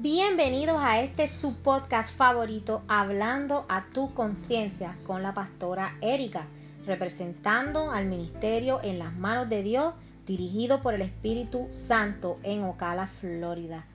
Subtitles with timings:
[0.00, 6.44] Bienvenidos a este su podcast favorito, Hablando a tu conciencia, con la pastora Erika,
[6.86, 9.94] representando al ministerio en las manos de Dios,
[10.24, 13.86] dirigido por el Espíritu Santo en Ocala, Florida.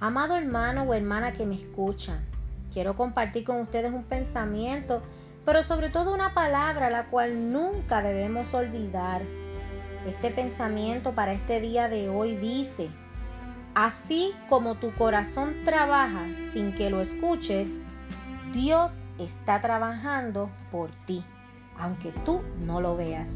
[0.00, 2.24] Amado hermano o hermana que me escuchan,
[2.72, 5.00] quiero compartir con ustedes un pensamiento,
[5.44, 9.22] pero sobre todo una palabra la cual nunca debemos olvidar.
[10.08, 12.88] Este pensamiento para este día de hoy dice,
[13.74, 17.70] Así como tu corazón trabaja sin que lo escuches,
[18.52, 21.24] Dios está trabajando por ti,
[21.78, 23.28] aunque tú no lo veas.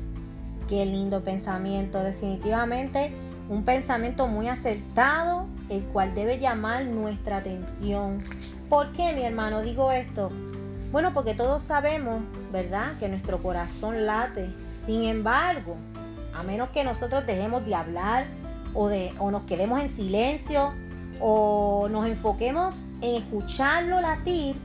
[0.68, 3.12] Qué lindo pensamiento, definitivamente
[3.48, 8.22] un pensamiento muy acertado, el cual debe llamar nuestra atención.
[8.68, 10.30] ¿Por qué, mi hermano, digo esto?
[10.90, 12.22] Bueno, porque todos sabemos,
[12.52, 14.52] ¿verdad?, que nuestro corazón late.
[14.84, 15.76] Sin embargo,
[16.34, 18.26] a menos que nosotros dejemos de hablar,
[18.76, 20.72] o, de, o nos quedemos en silencio
[21.20, 24.56] o nos enfoquemos en escucharlo latir,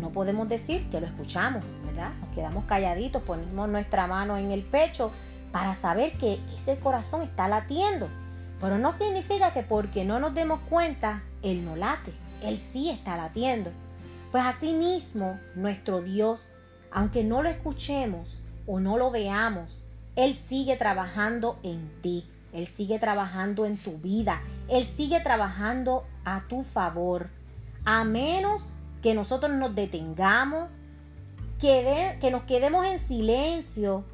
[0.00, 2.10] no podemos decir que lo escuchamos, ¿verdad?
[2.20, 5.12] Nos quedamos calladitos, ponemos nuestra mano en el pecho
[5.52, 8.08] para saber que ese corazón está latiendo.
[8.60, 13.16] Pero no significa que porque no nos demos cuenta, Él no late, Él sí está
[13.16, 13.70] latiendo.
[14.32, 16.48] Pues así mismo, nuestro Dios,
[16.90, 19.82] aunque no lo escuchemos o no lo veamos,
[20.16, 22.26] Él sigue trabajando en ti.
[22.52, 24.40] Él sigue trabajando en tu vida.
[24.68, 27.28] Él sigue trabajando a tu favor.
[27.84, 30.68] A menos que nosotros nos detengamos,
[31.60, 34.04] que, que nos quedemos en silencio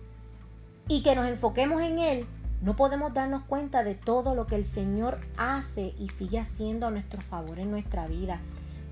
[0.89, 2.27] y que nos enfoquemos en Él,
[2.63, 6.91] no podemos darnos cuenta de todo lo que el Señor hace y sigue haciendo a
[6.91, 8.41] nuestro favor en nuestra vida.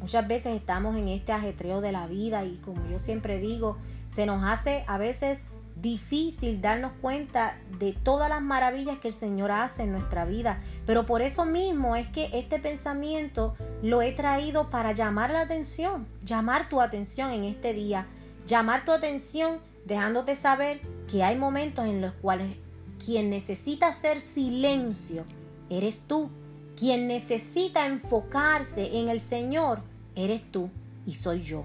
[0.01, 4.27] Muchas veces estamos en este ajetreo de la vida y como yo siempre digo, se
[4.27, 5.43] nos hace a veces
[5.77, 10.61] difícil darnos cuenta de todas las maravillas que el Señor hace en nuestra vida.
[10.87, 16.07] Pero por eso mismo es que este pensamiento lo he traído para llamar la atención,
[16.25, 18.07] llamar tu atención en este día,
[18.47, 20.81] llamar tu atención dejándote saber
[21.11, 22.57] que hay momentos en los cuales
[23.05, 25.25] quien necesita hacer silencio
[25.69, 26.31] eres tú.
[26.77, 29.81] Quien necesita enfocarse en el Señor
[30.17, 30.71] eres tú
[31.07, 31.65] y soy yo.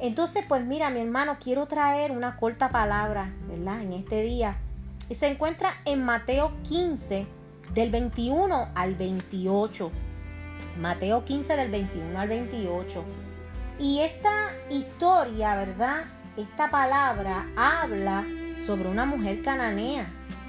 [0.00, 3.82] Entonces, pues mira, mi hermano, quiero traer una corta palabra, ¿verdad?
[3.82, 4.56] En este día.
[5.10, 7.26] Y se encuentra en Mateo 15,
[7.74, 9.90] del 21 al 28.
[10.80, 13.04] Mateo 15, del 21 al 28.
[13.78, 16.04] Y esta historia, ¿verdad?
[16.36, 18.24] Esta palabra habla
[18.66, 20.06] sobre una mujer cananea,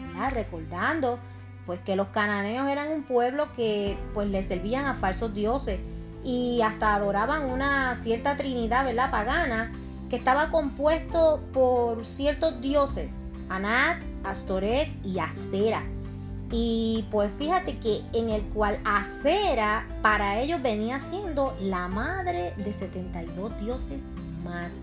[0.08, 0.32] ¿verdad?
[0.32, 1.20] Recordando,
[1.66, 5.80] pues que los cananeos eran un pueblo que pues le servían a falsos dioses
[6.24, 9.12] y hasta adoraban una cierta trinidad, ¿verdad?
[9.12, 9.72] Pagana,
[10.10, 13.10] que estaba compuesto por ciertos dioses,
[13.50, 15.84] Anat, Astoret y Acera.
[16.52, 22.74] Y pues fíjate que en el cual Acera para ellos venía siendo la madre de
[22.74, 24.04] 72 dioses
[24.44, 24.74] más.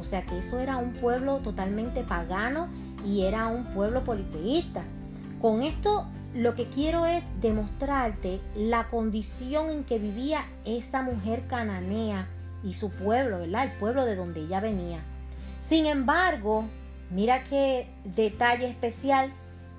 [0.00, 2.68] O sea que eso era un pueblo totalmente pagano
[3.04, 4.84] y era un pueblo politeísta.
[5.40, 12.28] Con esto lo que quiero es demostrarte la condición en que vivía esa mujer cananea
[12.62, 13.64] y su pueblo, ¿verdad?
[13.64, 15.00] El pueblo de donde ella venía.
[15.60, 16.64] Sin embargo,
[17.10, 19.32] mira qué detalle especial.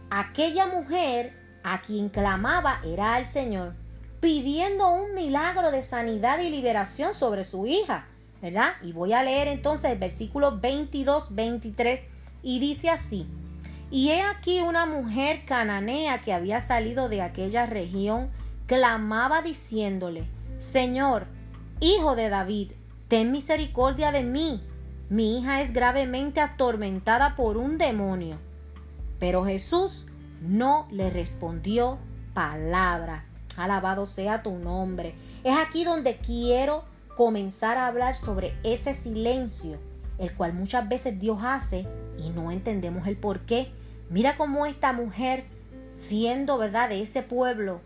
[0.09, 3.73] Aquella mujer a quien clamaba era al Señor,
[4.19, 8.05] pidiendo un milagro de sanidad y liberación sobre su hija,
[8.41, 8.73] ¿verdad?
[8.83, 12.01] Y voy a leer entonces el versículo 22, 23
[12.43, 13.27] y dice así.
[13.89, 18.29] Y he aquí una mujer cananea que había salido de aquella región,
[18.65, 20.27] clamaba diciéndole,
[20.59, 21.27] Señor,
[21.79, 22.71] hijo de David,
[23.07, 24.61] ten misericordia de mí.
[25.09, 28.39] Mi hija es gravemente atormentada por un demonio.
[29.19, 30.05] Pero Jesús
[30.41, 31.97] no le respondió
[32.33, 33.23] palabra.
[33.55, 35.15] Alabado sea tu nombre.
[35.43, 36.83] Es aquí donde quiero
[37.15, 39.79] comenzar a hablar sobre ese silencio,
[40.17, 41.85] el cual muchas veces Dios hace
[42.17, 43.71] y no entendemos el por qué.
[44.09, 45.45] Mira cómo esta mujer,
[45.95, 47.81] siendo, ¿verdad?, de ese pueblo,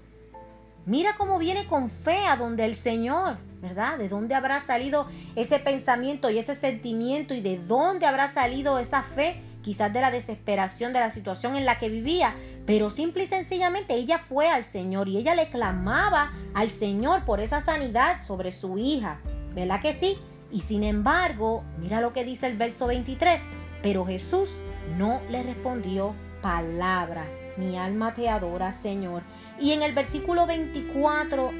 [0.85, 3.97] mira cómo viene con fe a donde el Señor, ¿verdad?
[3.97, 9.03] ¿De dónde habrá salido ese pensamiento y ese sentimiento y de dónde habrá salido esa
[9.03, 9.41] fe?
[9.61, 12.33] Quizás de la desesperación de la situación en la que vivía,
[12.65, 17.39] pero simple y sencillamente ella fue al Señor y ella le clamaba al Señor por
[17.39, 19.19] esa sanidad sobre su hija.
[19.53, 20.17] ¿Verdad que sí?
[20.51, 23.41] Y sin embargo, mira lo que dice el verso 23,
[23.81, 24.57] pero Jesús
[24.97, 27.25] no le respondió palabra.
[27.57, 29.23] Mi alma te adora, Señor.
[29.59, 31.51] Y en el versículo 24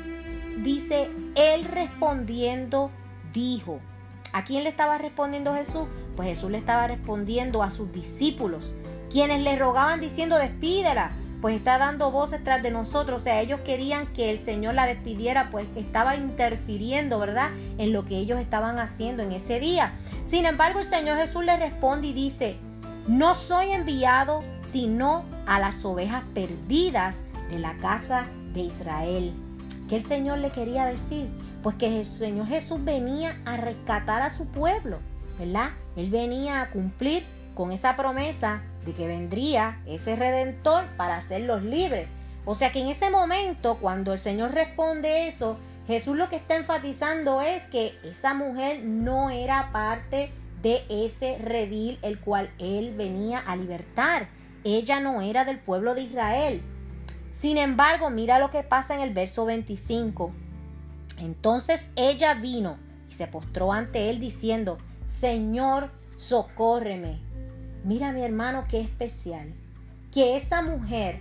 [0.64, 2.92] dice, Él respondiendo
[3.34, 3.80] dijo.
[4.34, 5.88] ¿A quién le estaba respondiendo Jesús?
[6.16, 8.76] Pues Jesús le estaba respondiendo a sus discípulos,
[9.10, 11.12] quienes le rogaban diciendo, despídela,
[11.42, 13.22] pues está dando voces tras de nosotros.
[13.22, 17.50] O sea, ellos querían que el Señor la despidiera, pues estaba interfiriendo, ¿verdad?
[17.78, 19.94] En lo que ellos estaban haciendo en ese día.
[20.24, 22.58] Sin embargo, el Señor Jesús le responde y dice,
[23.08, 29.34] no soy enviado sino a las ovejas perdidas de la casa de Israel.
[29.90, 31.28] ¿Qué el Señor le quería decir?
[31.64, 35.00] Pues que el Señor Jesús venía a rescatar a su pueblo,
[35.40, 35.72] ¿verdad?
[35.96, 42.08] Él venía a cumplir con esa promesa de que vendría ese redentor para hacerlos libres.
[42.46, 45.58] O sea que en ese momento, cuando el Señor responde eso,
[45.88, 50.32] Jesús lo que está enfatizando es que esa mujer no era parte
[50.62, 54.30] de ese redil el cual él venía a libertar.
[54.64, 56.62] Ella no era del pueblo de Israel.
[57.34, 60.32] Sin embargo, mira lo que pasa en el verso 25.
[61.18, 62.78] Entonces ella vino
[63.10, 67.31] y se postró ante él diciendo, Señor, socórreme.
[67.84, 69.54] Mira mi hermano qué especial.
[70.12, 71.20] Que esa mujer,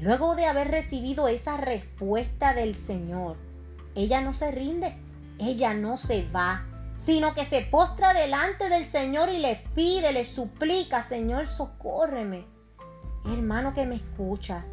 [0.00, 3.36] luego de haber recibido esa respuesta del Señor,
[3.94, 4.94] ella no se rinde,
[5.38, 6.64] ella no se va,
[6.98, 12.44] sino que se postra delante del Señor y le pide, le suplica, Señor, socórreme.
[13.24, 14.66] Hermano que me escuchas,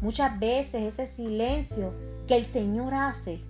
[0.00, 1.92] muchas veces ese silencio
[2.26, 3.40] que el Señor hace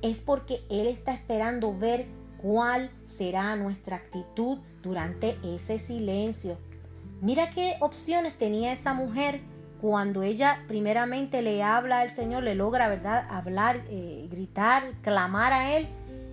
[0.00, 2.06] es porque Él está esperando ver
[2.40, 6.56] cuál será nuestra actitud durante ese silencio.
[7.20, 9.40] Mira qué opciones tenía esa mujer
[9.80, 15.76] cuando ella primeramente le habla al Señor, le logra, ¿verdad?, hablar, eh, gritar, clamar a
[15.76, 15.88] Él.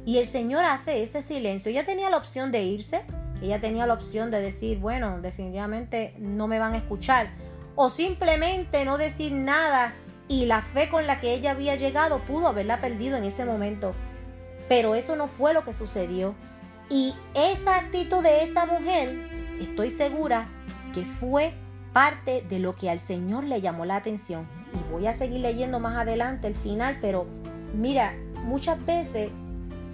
[0.06, 1.72] Y el Señor hace ese silencio.
[1.72, 3.02] Ella tenía la opción de irse,
[3.42, 7.30] ella tenía la opción de decir, bueno, definitivamente no me van a escuchar.
[7.76, 9.96] O simplemente no decir nada
[10.28, 13.94] y la fe con la que ella había llegado pudo haberla perdido en ese momento.
[14.70, 16.36] Pero eso no fue lo que sucedió.
[16.90, 19.16] Y esa actitud de esa mujer,
[19.60, 20.48] estoy segura
[20.96, 21.54] que fue
[21.94, 24.48] parte de lo que al Señor le llamó la atención.
[24.74, 27.28] Y voy a seguir leyendo más adelante el final, pero
[27.78, 28.14] mira,
[28.46, 29.30] muchas veces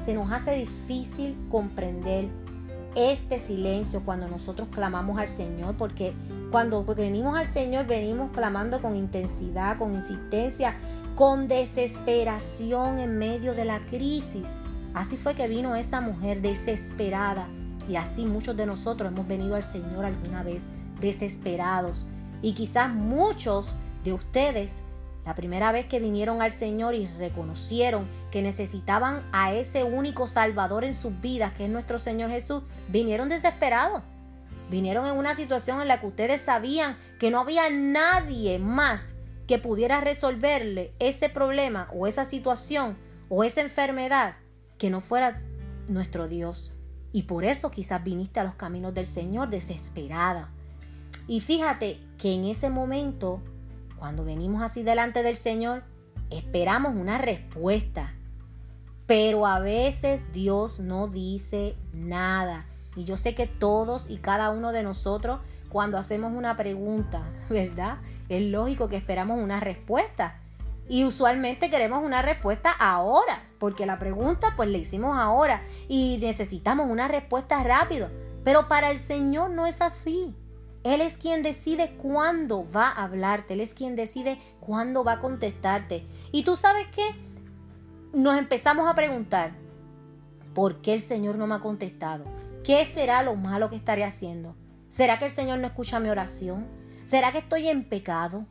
[0.06, 2.30] se nos hace difícil comprender
[2.95, 6.13] este silencio cuando nosotros clamamos al Señor, porque
[6.51, 10.75] cuando venimos al Señor venimos clamando con intensidad, con insistencia,
[11.15, 14.65] con desesperación en medio de la crisis.
[14.94, 17.48] Así fue que vino esa mujer desesperada
[17.88, 20.63] y así muchos de nosotros hemos venido al Señor alguna vez
[21.01, 22.06] desesperados.
[22.42, 24.80] Y quizás muchos de ustedes,
[25.25, 30.83] la primera vez que vinieron al Señor y reconocieron que necesitaban a ese único Salvador
[30.83, 34.03] en sus vidas, que es nuestro Señor Jesús, vinieron desesperados.
[34.69, 39.13] Vinieron en una situación en la que ustedes sabían que no había nadie más
[39.48, 44.36] que pudiera resolverle ese problema o esa situación o esa enfermedad
[44.77, 45.42] que no fuera
[45.89, 46.74] nuestro Dios.
[47.12, 50.50] Y por eso quizás viniste a los caminos del Señor desesperada,
[51.31, 53.39] y fíjate que en ese momento,
[53.98, 55.81] cuando venimos así delante del Señor,
[56.30, 58.13] esperamos una respuesta.
[59.07, 62.66] Pero a veces Dios no dice nada.
[62.98, 65.39] Y yo sé que todos y cada uno de nosotros,
[65.69, 68.00] cuando hacemos una pregunta, ¿verdad?
[68.27, 70.36] Es lógico que esperamos una respuesta.
[70.89, 76.89] Y usualmente queremos una respuesta ahora, porque la pregunta pues la hicimos ahora y necesitamos
[76.89, 78.10] una respuesta rápido.
[78.44, 80.36] Pero para el Señor no es así.
[80.83, 85.20] Él es quien decide cuándo va a hablarte, Él es quien decide cuándo va a
[85.22, 86.05] contestarte.
[86.32, 87.03] Y tú sabes qué?
[88.13, 89.51] Nos empezamos a preguntar,
[90.55, 92.25] ¿por qué el Señor no me ha contestado?
[92.63, 94.55] ¿Qué será lo malo que estaré haciendo?
[94.89, 96.65] ¿Será que el Señor no escucha mi oración?
[97.03, 98.46] ¿Será que estoy en pecado?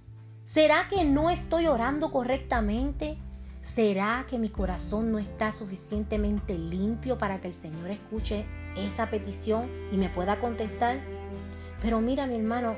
[0.45, 3.19] ¿Será que no estoy orando correctamente?
[3.62, 9.69] ¿Será que mi corazón no está suficientemente limpio para que el Señor escuche esa petición
[9.93, 11.00] y me pueda contestar?
[11.82, 12.75] Pero mira mi hermano,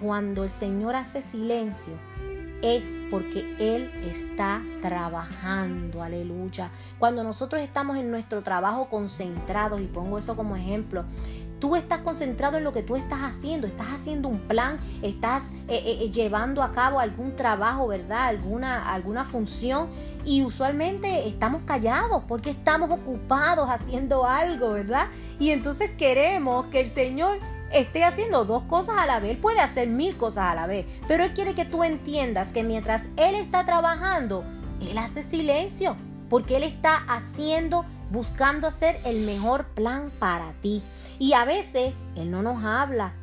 [0.00, 1.92] cuando el Señor hace silencio,
[2.62, 6.70] es porque Él está trabajando, aleluya.
[6.98, 11.04] Cuando nosotros estamos en nuestro trabajo concentrados, y pongo eso como ejemplo,
[11.58, 15.82] tú estás concentrado en lo que tú estás haciendo, estás haciendo un plan, estás eh,
[15.84, 18.28] eh, eh, llevando a cabo algún trabajo, ¿verdad?
[18.28, 19.88] Alguna, alguna función
[20.24, 25.06] y usualmente estamos callados porque estamos ocupados haciendo algo, ¿verdad?
[25.38, 27.38] Y entonces queremos que el Señor
[27.72, 29.32] esté haciendo dos cosas a la vez.
[29.32, 32.62] Él puede hacer mil cosas a la vez, pero Él quiere que tú entiendas que
[32.62, 34.44] mientras Él está trabajando,
[34.80, 35.96] Él hace silencio,
[36.28, 40.82] porque Él está haciendo, buscando hacer el mejor plan para ti.
[41.18, 43.14] Y a veces Él no nos habla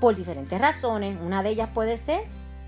[0.00, 1.18] por diferentes razones.
[1.20, 2.22] Una de ellas puede ser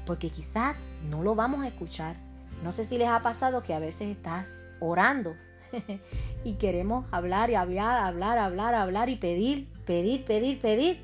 [0.07, 0.77] porque quizás
[1.09, 2.17] no lo vamos a escuchar.
[2.63, 5.35] No sé si les ha pasado que a veces estás orando
[6.45, 11.01] y queremos hablar y hablar, hablar, hablar, hablar y pedir, pedir, pedir, pedir.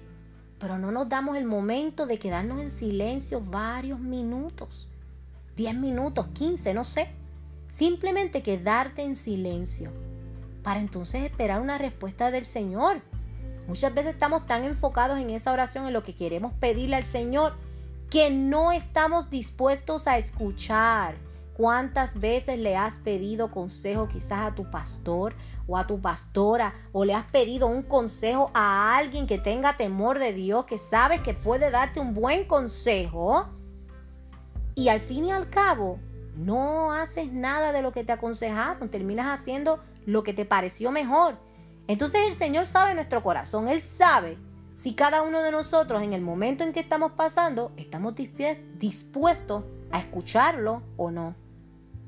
[0.58, 4.88] pero no nos damos el momento de quedarnos en silencio varios minutos,
[5.56, 7.08] 10 minutos, 15, no sé.
[7.72, 9.90] Simplemente quedarte en silencio
[10.62, 13.02] para entonces esperar una respuesta del Señor.
[13.68, 17.54] Muchas veces estamos tan enfocados en esa oración, en lo que queremos pedirle al Señor,
[18.10, 21.25] que no estamos dispuestos a escuchar.
[21.56, 25.34] ¿Cuántas veces le has pedido consejo quizás a tu pastor
[25.66, 30.18] o a tu pastora o le has pedido un consejo a alguien que tenga temor
[30.18, 33.48] de Dios, que sabe que puede darte un buen consejo
[34.74, 35.98] y al fin y al cabo
[36.36, 41.38] no haces nada de lo que te aconsejaron, terminas haciendo lo que te pareció mejor.
[41.88, 44.36] Entonces el Señor sabe nuestro corazón, Él sabe
[44.74, 50.00] si cada uno de nosotros en el momento en que estamos pasando estamos dispuestos a
[50.00, 51.45] escucharlo o no.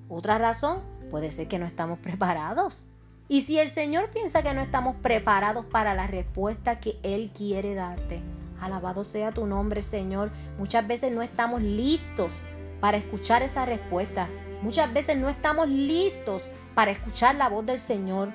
[0.09, 2.83] Otra razón puede ser que no estamos preparados.
[3.29, 7.75] Y si el Señor piensa que no estamos preparados para la respuesta que Él quiere
[7.75, 8.23] darte,
[8.61, 10.31] alabado sea tu nombre, Señor.
[10.59, 12.33] Muchas veces no estamos listos
[12.81, 14.29] para escuchar esa respuesta.
[14.62, 18.31] Muchas veces no estamos listos para escuchar la voz del Señor.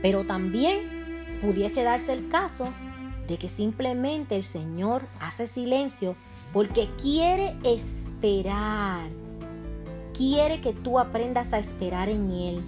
[0.00, 2.68] Pero también pudiese darse el caso
[3.26, 6.16] de que simplemente el Señor hace silencio
[6.52, 9.08] porque quiere esperar.
[10.18, 12.62] Quiere que tú aprendas a esperar en Él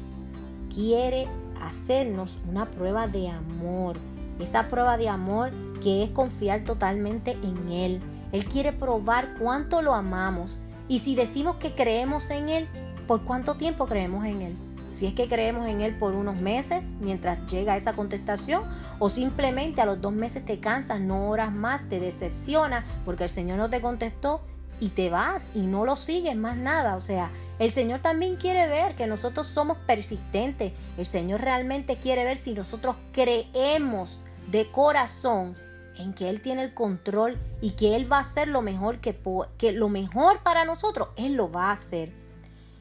[0.74, 1.28] quiere
[1.60, 3.96] hacernos una prueba de amor.
[4.38, 5.50] Esa prueba de amor
[5.82, 8.00] que es confiar totalmente en Él.
[8.32, 10.58] Él quiere probar cuánto lo amamos.
[10.88, 12.68] Y si decimos que creemos en Él,
[13.06, 14.56] ¿por cuánto tiempo creemos en Él?
[14.92, 18.62] Si es que creemos en Él por unos meses mientras llega esa contestación
[18.98, 23.30] o simplemente a los dos meses te cansas, no oras más, te decepciona porque el
[23.30, 24.40] Señor no te contestó
[24.80, 26.96] y te vas y no lo sigues más nada.
[26.96, 30.72] O sea, el Señor también quiere ver que nosotros somos persistentes.
[30.96, 35.54] El Señor realmente quiere ver si nosotros creemos de corazón
[35.96, 39.16] en que Él tiene el control y que Él va a hacer lo mejor que,
[39.58, 42.12] que lo mejor para nosotros, Él lo va a hacer.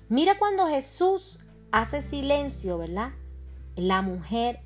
[0.07, 1.39] Mira cuando Jesús
[1.71, 3.11] hace silencio, ¿verdad?
[3.75, 4.61] La mujer,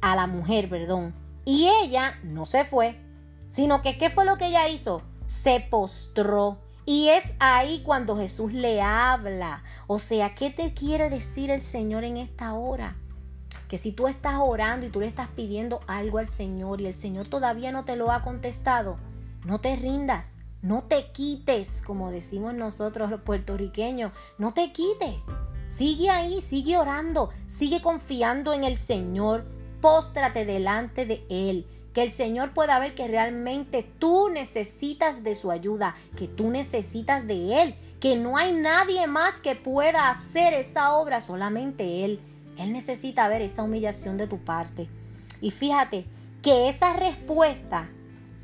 [0.00, 1.14] a la mujer, perdón.
[1.44, 3.00] Y ella no se fue,
[3.48, 5.02] sino que ¿qué fue lo que ella hizo?
[5.28, 9.64] Se postró y es ahí cuando Jesús le habla.
[9.88, 12.96] O sea, ¿qué te quiere decir el Señor en esta hora?
[13.68, 16.94] Que si tú estás orando y tú le estás pidiendo algo al Señor y el
[16.94, 18.98] Señor todavía no te lo ha contestado,
[19.44, 25.16] no te rindas, no te quites, como decimos nosotros los puertorriqueños, no te quites.
[25.68, 29.44] Sigue ahí, sigue orando, sigue confiando en el Señor,
[29.80, 31.66] póstrate delante de Él
[31.96, 37.26] que el Señor pueda ver que realmente tú necesitas de su ayuda, que tú necesitas
[37.26, 42.20] de Él, que no hay nadie más que pueda hacer esa obra, solamente Él.
[42.58, 44.90] Él necesita ver esa humillación de tu parte.
[45.40, 46.04] Y fíjate
[46.42, 47.88] que esa respuesta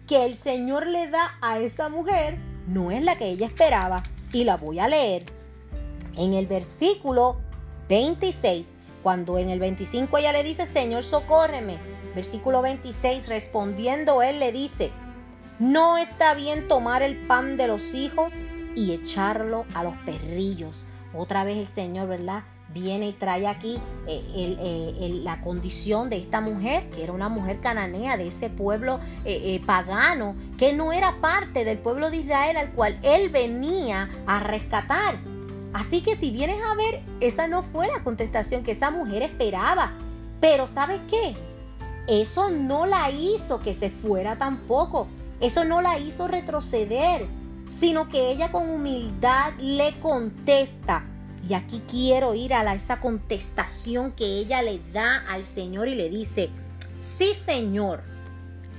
[0.08, 4.02] que el Señor le da a esa mujer no es la que ella esperaba.
[4.32, 5.26] Y la voy a leer.
[6.16, 7.36] En el versículo
[7.90, 11.78] 26 cuando en el 25 ella le dice, Señor, socórreme.
[12.14, 14.90] Versículo 26, respondiendo él le dice,
[15.58, 18.32] no está bien tomar el pan de los hijos
[18.74, 20.86] y echarlo a los perrillos.
[21.14, 22.44] Otra vez el Señor, ¿verdad?
[22.68, 27.60] Viene y trae aquí eh, eh, la condición de esta mujer, que era una mujer
[27.60, 32.70] cananea de ese pueblo eh, pagano, que no era parte del pueblo de Israel al
[32.70, 35.31] cual él venía a rescatar.
[35.72, 39.92] Así que si vienes a ver, esa no fue la contestación que esa mujer esperaba.
[40.40, 41.34] Pero ¿sabes qué?
[42.08, 45.06] Eso no la hizo que se fuera tampoco.
[45.40, 47.26] Eso no la hizo retroceder,
[47.72, 51.04] sino que ella con humildad le contesta.
[51.48, 56.08] Y aquí quiero ir a esa contestación que ella le da al Señor y le
[56.08, 56.50] dice,
[57.00, 58.02] sí Señor,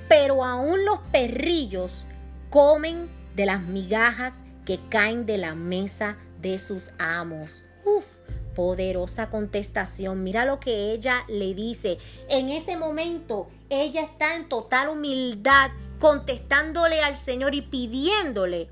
[0.07, 2.07] pero aún los perrillos
[2.49, 7.63] comen de las migajas que caen de la mesa de sus amos.
[7.85, 8.05] Uf,
[8.53, 10.23] poderosa contestación.
[10.23, 11.97] Mira lo que ella le dice.
[12.29, 18.69] En ese momento, ella está en total humildad, contestándole al Señor y pidiéndole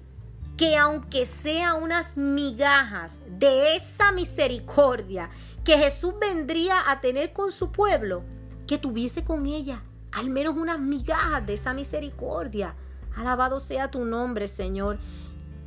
[0.58, 5.32] que aunque sea unas migajas de esa misericordia
[5.64, 8.24] que Jesús vendría a tener con su pueblo,
[8.68, 12.76] que tuviese con ella al menos unas migajas de esa misericordia.
[13.16, 15.00] Alabado sea tu nombre, Señor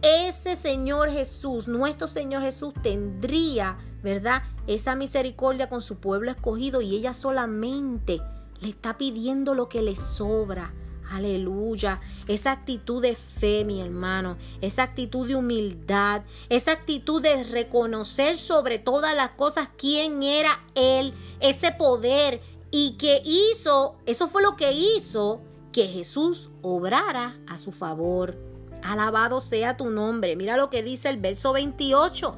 [0.05, 4.43] ese Señor Jesús, nuestro Señor Jesús, tendría, ¿verdad?
[4.67, 8.21] Esa misericordia con su pueblo escogido y ella solamente
[8.61, 10.75] le está pidiendo lo que le sobra.
[11.11, 12.01] Aleluya.
[12.29, 14.37] Esa actitud de fe, mi hermano.
[14.61, 16.23] Esa actitud de humildad.
[16.49, 21.15] Esa actitud de reconocer sobre todas las cosas quién era Él.
[21.41, 22.41] Ese poder.
[22.71, 25.41] Y que hizo, eso fue lo que hizo
[25.73, 28.54] que Jesús obrara a su favor.
[28.85, 30.37] Alabado sea tu nombre.
[30.37, 32.37] Mira lo que dice el verso 28.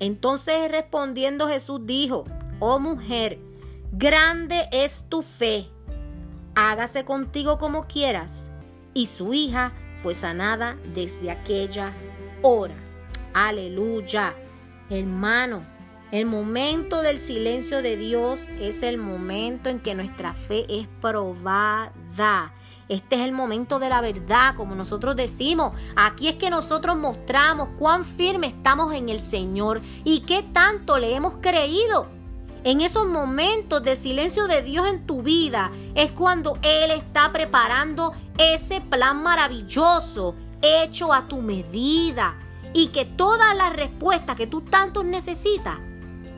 [0.00, 2.24] Entonces respondiendo Jesús dijo,
[2.58, 3.38] oh mujer,
[3.92, 5.70] grande es tu fe,
[6.54, 8.50] hágase contigo como quieras.
[8.92, 11.92] Y su hija fue sanada desde aquella
[12.42, 12.74] hora.
[13.32, 14.34] Aleluya.
[14.90, 15.64] Hermano,
[16.12, 22.52] el momento del silencio de Dios es el momento en que nuestra fe es probada.
[22.88, 25.72] Este es el momento de la verdad, como nosotros decimos.
[25.96, 31.14] Aquí es que nosotros mostramos cuán firme estamos en el Señor y qué tanto le
[31.14, 32.06] hemos creído.
[32.62, 38.12] En esos momentos de silencio de Dios en tu vida es cuando Él está preparando
[38.38, 42.34] ese plan maravilloso hecho a tu medida
[42.72, 45.78] y que todas las respuestas que tú tanto necesitas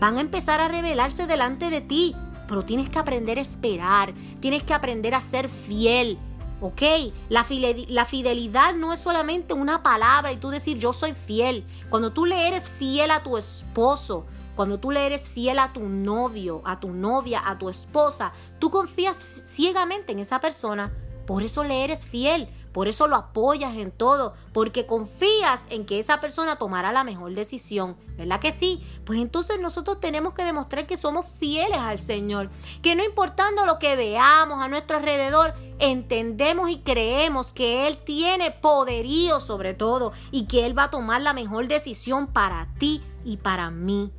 [0.01, 2.15] van a empezar a revelarse delante de ti.
[2.47, 6.19] Pero tienes que aprender a esperar, tienes que aprender a ser fiel,
[6.61, 6.83] ¿Ok?
[7.29, 11.65] La, fidelidad no es solamente una palabra y tú decir yo soy fiel.
[11.89, 15.89] Cuando tú le eres fiel a tu esposo, cuando tú le eres fiel a tu
[15.89, 20.93] novio, a tu novia, a tu esposa, tú confías ciegamente en esa persona.
[21.27, 22.49] Por eso le eres fiel.
[22.73, 27.35] Por eso lo apoyas en todo, porque confías en que esa persona tomará la mejor
[27.35, 27.97] decisión.
[28.17, 28.83] ¿Verdad que sí?
[29.05, 32.51] Pues entonces nosotros tenemos que demostrar que somos fieles al Señor,
[32.83, 38.51] que no importando lo que veamos a nuestro alrededor, entendemos y creemos que Él tiene
[38.51, 43.39] poderío sobre todo y que Él va a tomar la mejor decisión para ti y
[43.39, 44.13] para mí.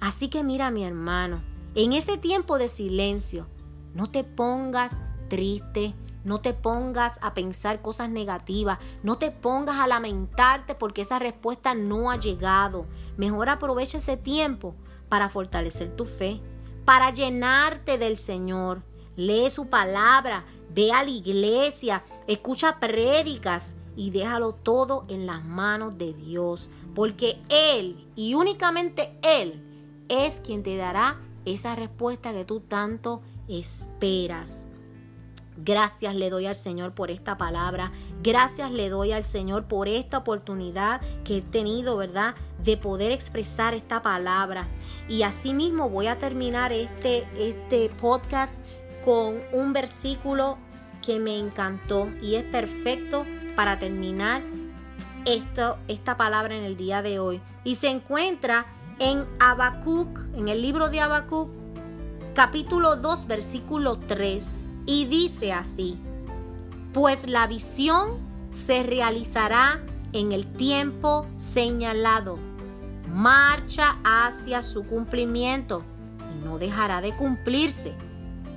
[0.00, 1.42] Así que mira mi hermano,
[1.74, 3.46] en ese tiempo de silencio,
[3.94, 5.94] no te pongas triste,
[6.28, 8.78] no te pongas a pensar cosas negativas.
[9.02, 12.86] No te pongas a lamentarte porque esa respuesta no ha llegado.
[13.16, 14.74] Mejor aprovecha ese tiempo
[15.08, 16.42] para fortalecer tu fe,
[16.84, 18.82] para llenarte del Señor.
[19.16, 25.96] Lee su palabra, ve a la iglesia, escucha prédicas y déjalo todo en las manos
[25.96, 26.68] de Dios.
[26.94, 29.64] Porque Él y únicamente Él
[30.10, 34.67] es quien te dará esa respuesta que tú tanto esperas.
[35.60, 37.90] Gracias le doy al Señor por esta palabra.
[38.22, 42.36] Gracias le doy al Señor por esta oportunidad que he tenido, ¿verdad?
[42.62, 44.68] De poder expresar esta palabra.
[45.08, 48.52] Y asimismo voy a terminar este, este podcast
[49.04, 50.58] con un versículo
[51.04, 53.24] que me encantó y es perfecto
[53.56, 54.42] para terminar
[55.26, 57.40] esto, esta palabra en el día de hoy.
[57.64, 58.66] Y se encuentra
[59.00, 61.50] en Habacuc, en el libro de Habacuc,
[62.32, 65.98] capítulo 2, versículo 3 y dice así,
[66.94, 68.16] pues la visión
[68.50, 69.82] se realizará
[70.14, 72.38] en el tiempo señalado,
[73.06, 75.84] marcha hacia su cumplimiento
[76.34, 77.92] y no dejará de cumplirse.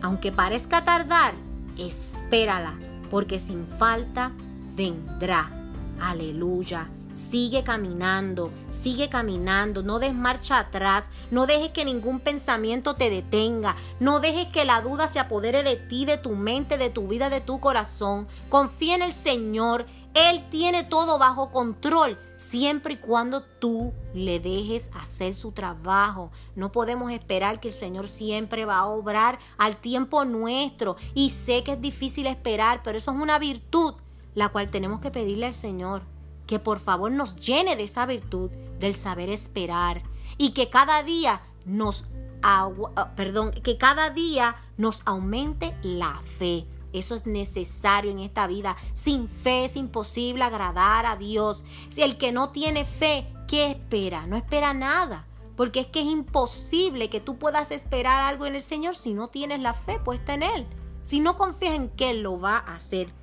[0.02, 1.34] Aunque parezca tardar,
[1.78, 2.80] espérala,
[3.12, 4.32] porque sin falta
[4.74, 5.52] vendrá.
[6.00, 6.90] Aleluya.
[7.16, 13.76] Sigue caminando, sigue caminando, no des marcha atrás, no dejes que ningún pensamiento te detenga,
[14.00, 17.30] no dejes que la duda se apodere de ti, de tu mente, de tu vida,
[17.30, 18.28] de tu corazón.
[18.50, 24.90] Confía en el Señor, Él tiene todo bajo control, siempre y cuando tú le dejes
[24.94, 26.32] hacer su trabajo.
[26.56, 31.64] No podemos esperar que el Señor siempre va a obrar al tiempo nuestro y sé
[31.64, 33.96] que es difícil esperar, pero eso es una virtud
[34.34, 36.04] la cual tenemos que pedirle al Señor
[36.52, 40.04] que por favor nos llene de esa virtud del saber esperar
[40.38, 42.04] y que cada día nos
[42.44, 42.70] ah,
[43.16, 46.68] perdón, que cada día nos aumente la fe.
[46.92, 48.76] Eso es necesario en esta vida.
[48.94, 51.64] Sin fe es imposible agradar a Dios.
[51.90, 54.28] Si el que no tiene fe, ¿qué espera?
[54.28, 55.28] No espera nada.
[55.56, 59.30] Porque es que es imposible que tú puedas esperar algo en el Señor si no
[59.30, 60.68] tienes la fe puesta en Él.
[61.02, 63.21] Si no confías en que Él lo va a hacer.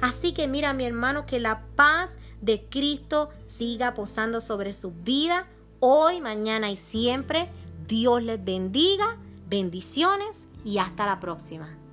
[0.00, 5.46] Así que mira mi hermano que la paz de Cristo siga posando sobre su vida
[5.80, 7.50] hoy, mañana y siempre.
[7.86, 11.83] Dios les bendiga, bendiciones y hasta la próxima.